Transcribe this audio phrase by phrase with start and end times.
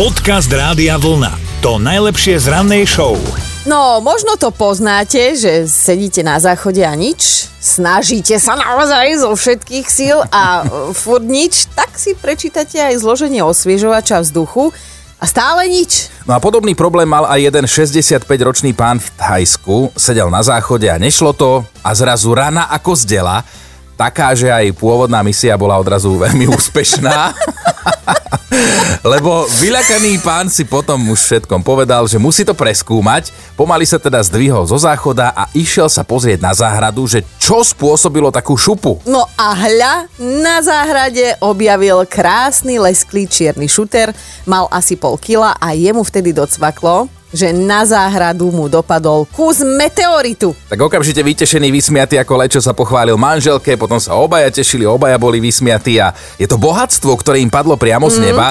[0.00, 1.60] Podcast Rádia Vlna.
[1.60, 3.20] To najlepšie z rannej show.
[3.68, 9.86] No, možno to poznáte, že sedíte na záchode a nič, snažíte sa naozaj zo všetkých
[9.92, 14.72] síl a e, furt nič, tak si prečítate aj zloženie osviežovača vzduchu
[15.20, 16.08] a stále nič.
[16.24, 19.92] No a podobný problém mal aj jeden 65-ročný pán v Thajsku.
[20.00, 23.44] Sedel na záchode a nešlo to a zrazu rana ako zdela.
[24.00, 27.36] Taká, že aj pôvodná misia bola odrazu veľmi úspešná.
[29.00, 33.32] Lebo vyľakaný pán si potom už všetkom povedal, že musí to preskúmať.
[33.56, 38.28] Pomaly sa teda zdvihol zo záchoda a išiel sa pozrieť na záhradu, že čo spôsobilo
[38.28, 39.00] takú šupu.
[39.08, 44.12] No a hľa, na záhrade objavil krásny lesklý čierny šuter,
[44.44, 50.54] mal asi pol kila a jemu vtedy docvaklo, že na záhradu mu dopadol kus meteoritu.
[50.66, 55.38] Tak okamžite vytešený, vysmiatý ako Lečo sa pochválil manželke, potom sa obaja tešili, obaja boli
[55.38, 58.12] vysmiatí a je to bohatstvo, ktoré im padlo priamo mm.
[58.12, 58.24] z mhm.
[58.26, 58.46] neba.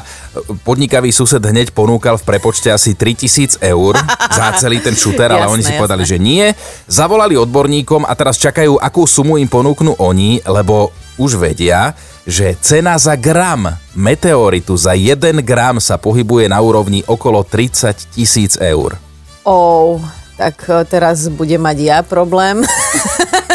[0.64, 3.94] Podnikavý sused hneď ponúkal v prepočte asi 3000 eur
[4.32, 5.80] za celý ten šuter, ale jasné, oni si jasné.
[5.80, 6.46] povedali, že nie.
[6.88, 12.96] Zavolali odborníkom a teraz čakajú, akú sumu im ponúknú oni, lebo už vedia, že cena
[12.96, 18.96] za gram meteoritu za 1 gram sa pohybuje na úrovni okolo 30 tisíc eur.
[19.44, 20.00] Oh,
[20.40, 22.64] tak e, teraz bude mať ja problém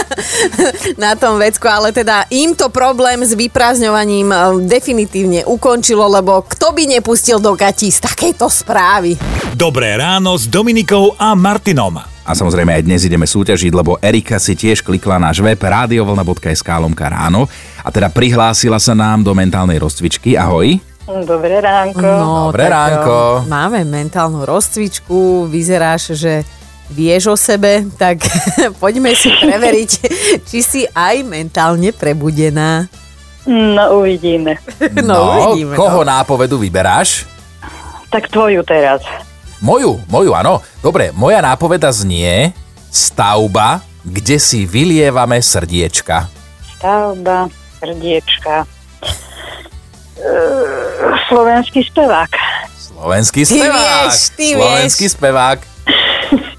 [1.05, 4.37] na tom vecku, ale teda im to problém s vyprázdňovaním e,
[4.69, 9.17] definitívne ukončilo, lebo kto by nepustil do gatí z takejto správy?
[9.57, 12.14] Dobré ráno s Dominikou a Martinom.
[12.25, 17.05] A samozrejme aj dnes ideme súťažiť, lebo Erika si tiež klikla náš web radiovlna.sk lomka
[17.13, 17.45] ráno
[17.85, 20.33] a teda prihlásila sa nám do mentálnej rozcvičky.
[20.33, 20.81] Ahoj.
[21.05, 22.01] Dobré ránko.
[22.01, 23.45] No, Dobré ránko.
[23.45, 26.49] Máme mentálnu rozcvičku, vyzeráš, že
[26.89, 28.25] vieš o sebe, tak
[28.83, 29.91] poďme si preveriť,
[30.49, 32.89] či si aj mentálne prebudená.
[33.45, 34.57] No, uvidíme.
[35.05, 35.77] No, no uvidíme.
[35.77, 36.09] Koho no.
[36.09, 37.29] nápovedu vyberáš?
[38.09, 39.05] Tak tvoju teraz.
[39.65, 40.61] Moju, moju, áno.
[40.85, 42.53] Dobre, moja nápoveda znie
[42.93, 46.29] stavba, kde si vylievame srdiečka.
[46.77, 47.49] Stavba,
[47.81, 48.69] srdiečka.
[50.21, 52.29] Uh, slovenský spevák.
[52.77, 54.13] Slovenský spevák.
[54.13, 55.17] Ty vieš, ty Slovenský vieš.
[55.17, 55.59] spevák.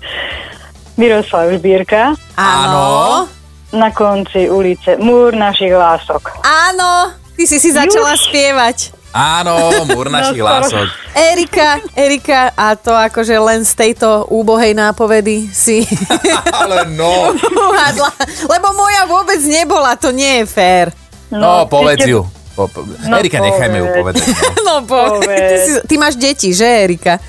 [0.99, 2.17] Miroslav Žbírka.
[2.33, 3.29] Áno.
[3.69, 6.41] Na konci ulice Múr našich lások.
[6.41, 8.33] Áno, ty si si začala Juž.
[8.33, 8.94] spievať.
[9.15, 10.91] Áno, múr našich no, lások.
[11.15, 15.87] Erika, Erika, a to akože len z tejto úbohej nápovedy si...
[16.59, 17.31] Ale no.
[17.39, 18.11] Uhadla,
[18.51, 20.91] lebo moja vôbec nebola, to nie je fér.
[21.31, 22.27] No, no povedz ju.
[22.55, 23.47] Po, po, no, Erika, povedz.
[23.51, 24.23] nechajme ju povedať.
[24.27, 25.27] No, no povedz.
[25.31, 27.19] Ty, si, ty máš deti, že Erika?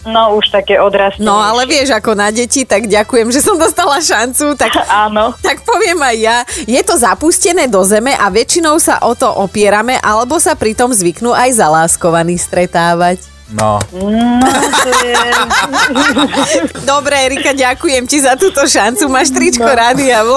[0.00, 1.28] No, už také odrastenie.
[1.28, 4.56] No, ale vieš, ako na deti, tak ďakujem, že som dostala šancu.
[4.56, 4.72] Tak,
[5.08, 5.36] Áno.
[5.44, 6.38] Tak poviem aj ja.
[6.64, 11.36] Je to zapustené do zeme a väčšinou sa o to opierame, alebo sa pritom zvyknú
[11.36, 13.28] aj zaláskovaní stretávať.
[13.50, 13.82] No.
[13.92, 14.46] no.
[16.90, 19.10] Dobre, Erika, ďakujem ti za túto šancu.
[19.10, 19.74] Máš tričko no.
[19.74, 20.22] Rádia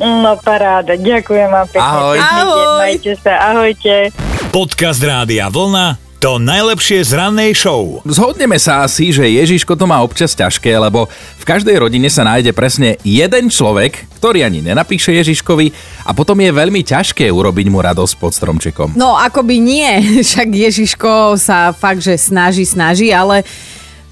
[0.00, 1.84] No paráda, ďakujem vám pekne.
[1.84, 2.16] Ahoj.
[2.20, 2.80] Ahoj.
[2.84, 4.12] Majte sa, ahojte.
[4.52, 8.04] Podcast Rádia Vlna to najlepšie z rannej show.
[8.04, 11.08] Zhodneme sa asi, že Ježiško to má občas ťažké, lebo
[11.40, 15.72] v každej rodine sa nájde presne jeden človek, ktorý ani nenapíše Ježiškovi
[16.04, 19.00] a potom je veľmi ťažké urobiť mu radosť pod stromčekom.
[19.00, 19.88] No, akoby nie,
[20.28, 23.40] však Ježiško sa fakt, že snaží, snaží, ale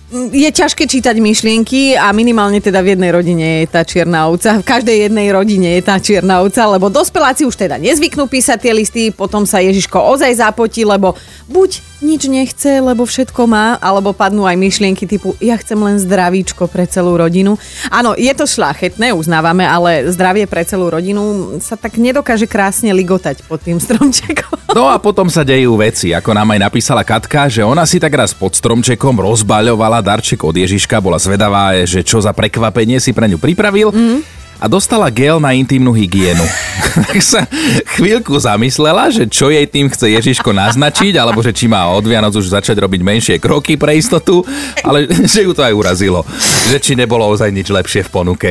[0.08, 4.56] je ťažké čítať myšlienky a minimálne teda v jednej rodine je tá čierna ovca.
[4.56, 8.72] V každej jednej rodine je tá čierna ovca, lebo dospeláci už teda nezvyknú písať tie
[8.72, 11.12] listy, potom sa Ježiško ozaj zapotí, lebo
[11.44, 16.70] buď nič nechce, lebo všetko má, alebo padnú aj myšlienky typu ja chcem len zdravíčko
[16.70, 17.58] pre celú rodinu.
[17.90, 23.42] Áno, je to šľachetné, uznávame, ale zdravie pre celú rodinu sa tak nedokáže krásne ligotať
[23.46, 24.56] pod tým stromčekom.
[24.68, 28.12] No a potom sa dejú veci, ako nám aj napísala Katka, že ona si tak
[28.12, 33.32] raz pod stromčekom rozbaľovala darček od Ježiška, bola zvedavá, že čo za prekvapenie si pre
[33.32, 33.88] ňu pripravil.
[33.90, 34.37] Mm.
[34.58, 36.42] A dostala gel na intimnú hygienu.
[37.08, 37.46] tak sa
[37.94, 42.34] chvíľku zamyslela, že čo jej tým chce Ježiško naznačiť, alebo že či má od Vianoc
[42.34, 44.42] už začať robiť menšie kroky pre istotu,
[44.82, 46.26] ale že ju to aj urazilo.
[46.74, 48.50] Že či nebolo ozaj nič lepšie v ponuke.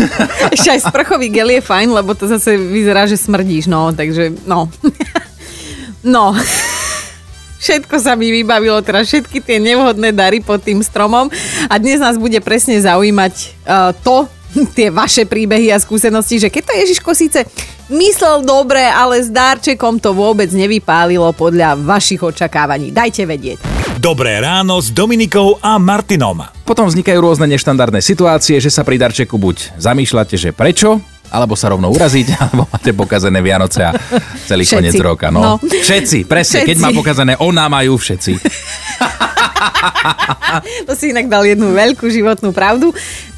[0.54, 4.66] Ešte aj sprchový gel je fajn, lebo to zase vyzerá, že smrdíš, no, takže no.
[6.02, 6.34] No.
[7.64, 11.32] Všetko sa mi vybavilo, teda všetky tie nevhodné dary pod tým stromom
[11.64, 13.34] a dnes nás bude presne zaujímať
[13.64, 14.28] uh, to,
[14.76, 17.44] tie vaše príbehy a skúsenosti, že keď to Ježiško síce
[17.90, 22.94] myslel dobre, ale s dárčekom to vôbec nevypálilo podľa vašich očakávaní.
[22.94, 23.58] Dajte vedieť.
[24.00, 26.44] Dobré ráno s Dominikou a Martinom.
[26.68, 31.00] Potom vznikajú rôzne neštandardné situácie, že sa pri darčeku buď zamýšľate, že prečo,
[31.32, 33.96] alebo sa rovno uraziť, alebo máte pokazené Vianoce a
[34.44, 34.76] celý Všetci.
[34.76, 35.32] koniec roka.
[35.32, 35.40] No.
[35.40, 35.52] No.
[35.62, 36.84] Všetci, presne, keď Všetci.
[36.84, 38.32] má pokazené ona, majú všetci.
[40.86, 42.92] To si inak dal jednu veľkú životnú pravdu.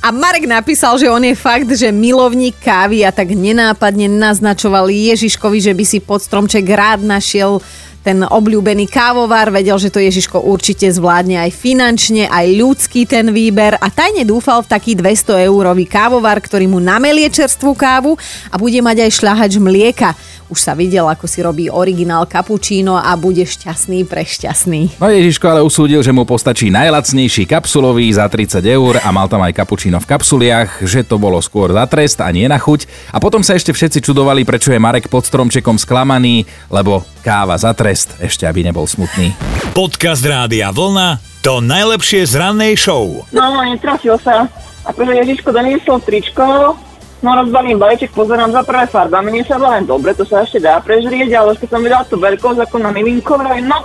[0.06, 5.58] A Marek napísal, že on je fakt, že milovník kávy a tak nenápadne naznačoval Ježiškovi,
[5.58, 7.58] že by si pod stromček rád našiel
[8.06, 13.75] ten obľúbený kávovar, vedel, že to Ježiško určite zvládne aj finančne, aj ľudský ten výber
[13.82, 18.14] a tajne dúfal v taký 200 eurový kávovar, ktorý mu namelie čerstvú kávu
[18.47, 20.14] a bude mať aj šľahač mlieka.
[20.47, 25.03] Už sa videl, ako si robí originál cappuccino a bude šťastný pre šťastný.
[25.03, 29.43] No Ježiško ale usúdil, že mu postačí najlacnejší kapsulový za 30 eur a mal tam
[29.43, 32.87] aj kapučíno v kapsuliach, že to bolo skôr za trest a nie na chuť.
[33.11, 37.75] A potom sa ešte všetci čudovali, prečo je Marek pod stromčekom sklamaný, lebo káva za
[37.75, 39.35] trest, ešte aby nebol smutný.
[39.75, 43.23] Podcast Rádia Vlna to najlepšie z rannej show.
[43.31, 44.51] No, netrafil sa.
[44.83, 46.75] Akože Ježiško doniesol tričko,
[47.23, 51.33] no rozbalím balíček, pozerám za prvé farbami, sa len dobre, to sa ešte dá prežrieť,
[51.37, 53.85] ale keď som videla tú veľkosť ako na milinko, vravím, no,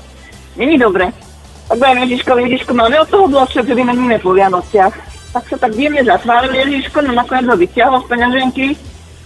[0.56, 1.12] není dobre.
[1.72, 4.92] Tak dajem Ježiško, Ježiško, máme od toho bloček, že vymeníme po Vianociach.
[5.32, 8.68] Tak sa tak jemne zatváril Ježiško, no nakoniec ho vyťahol z peňaženky.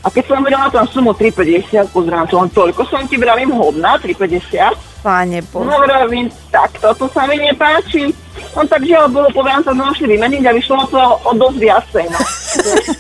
[0.06, 3.98] A keď som videla tam sumu 3,50, pozerám, čo len toľko som ti vravím hodná,
[3.98, 5.02] 3,50.
[5.02, 5.66] Páne Bože.
[5.66, 8.14] No vravím, tak toto sa mi nepáči.
[8.54, 12.22] No tak žiaľ bolo, poviem sa našli vymeniť a vyšlo to o dosť viacej, no.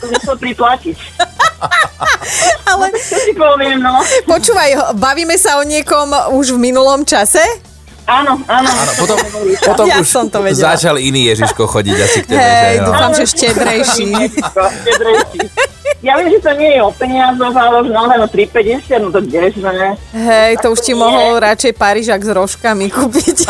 [0.02, 0.98] To musel priplatiť.
[2.72, 4.02] Ale Čo si poviem, no.
[4.28, 7.42] počúvaj, bavíme sa o niekom už v minulom čase?
[8.06, 8.70] Áno, áno.
[8.70, 9.18] Áno, potom,
[9.66, 10.78] potom Ja už som to vedela.
[10.78, 12.38] začal iný Ježiško chodiť asi k tebe.
[12.38, 12.86] Hej, že, no.
[12.86, 14.10] dúfam, že štedrejší.
[14.86, 15.40] Štedrejší.
[16.06, 19.26] Ja viem, že to nie je o peniazoch, ale už naozaj no 3,50, no to
[19.26, 19.98] kde sme.
[20.14, 23.38] Hej, to už ti mohol radšej Parížak s rožkami kúpiť.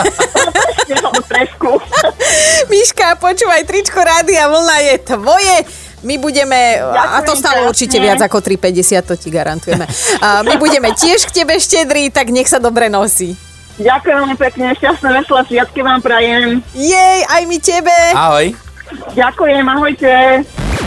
[2.71, 5.57] Miška, počúvaj, tričko Rádia Vlna je tvoje.
[6.05, 7.65] My budeme, a to krásne.
[7.65, 9.89] určite viac ako 3,50, to ti garantujeme.
[10.21, 13.33] A my budeme tiež k tebe štedrí, tak nech sa dobre nosí.
[13.81, 16.61] Ďakujem veľmi pekne, šťastné, veselé sviatky vám prajem.
[16.77, 17.95] Jej, aj my tebe.
[18.13, 18.45] Ahoj.
[19.17, 20.11] Ďakujem, ahojte.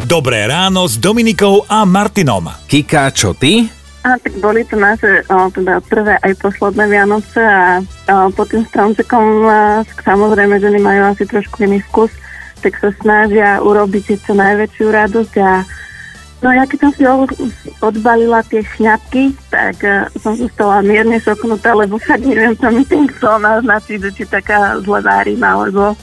[0.09, 2.49] Dobré ráno s Dominikou a Martinom.
[2.65, 3.69] Kika, čo ty?
[4.07, 8.65] A tak boli to naše o, teda prvé aj posledné Vianoce a o, pod tým
[8.71, 9.45] stromčekom
[10.01, 12.15] samozrejme ženy majú asi trošku iný vkus,
[12.59, 15.65] tak sa snažia urobiť čo najväčšiu radosť a
[16.43, 17.03] no ja keď som si
[17.79, 22.83] odbalila tie šňapky, tak a, som sa stala mierne šoknutá, lebo fakt neviem, čo mi
[22.83, 25.95] tým chcel naznačiť, či taká zle várim, alebo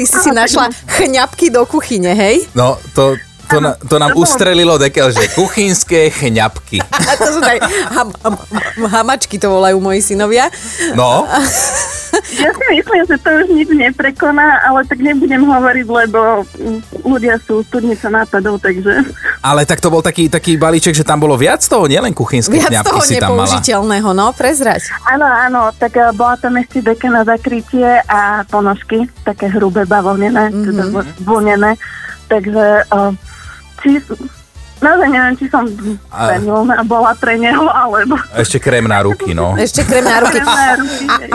[0.00, 2.46] Ty si si našla chňapky do kuchyne, hej?
[2.56, 3.20] No, to,
[3.50, 6.80] to, na, to nám ustrelilo dekel, že kuchynské chňapky.
[7.20, 7.60] To sú tak
[7.92, 8.34] ham, ham,
[8.88, 10.48] hamačky, to volajú moji synovia.
[10.94, 11.26] No,
[12.20, 16.44] Ja si myslím, že to už nič neprekoná, ale tak nebudem hovoriť, lebo
[17.02, 19.04] ľudia sú studnice nápadov, takže...
[19.40, 22.84] ale tak to bol taký, taký balíček, že tam bolo viac toho, nielen kuchynské Viac
[22.84, 23.48] toho si tam mala.
[23.48, 24.92] nepoužiteľného, no, prezrať.
[25.08, 30.50] Áno, áno, tak eh, bola tam ešte deka na zakrytie a ponožky, také hrubé bavlnené,
[30.50, 30.64] mm-hmm.
[30.66, 31.70] teda vl- vlnené,
[32.28, 33.12] takže uh,
[33.80, 34.00] či...
[34.80, 35.68] Naozaj neviem, či som
[36.08, 36.84] A- a...
[36.88, 38.16] bola pre neho, alebo...
[38.32, 39.52] Ešte krém na ruky, no.
[39.60, 40.40] Ešte krem na ruky.
[40.40, 40.80] A,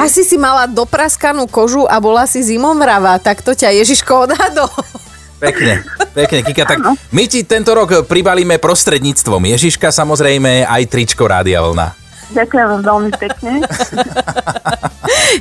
[0.10, 4.74] asi si mala dopraskanú kožu a bola si zimomrava, tak to ťa Ježiško odhadol.
[5.38, 5.86] Pekne,
[6.18, 6.64] pekne, Kika.
[6.66, 6.80] Tak
[7.14, 11.94] my ti tento rok pribalíme prostredníctvom Ježiška, samozrejme aj tričko Rádia Vlna.
[12.34, 13.52] Ďakujem vám veľmi pekne.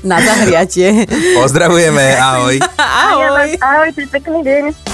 [0.04, 1.08] Na zahriatie.
[1.32, 2.60] Pozdravujeme, ahoj.
[2.76, 3.48] Ahoj.
[3.56, 4.93] Ahojte, pekný deň.